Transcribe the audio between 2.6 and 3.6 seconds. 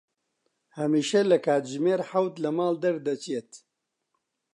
دەردەچێت.